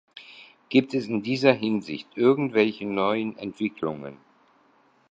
[0.69, 4.17] Gibt es in dieser Hinsicht irgendwelche neuen Entwicklungen?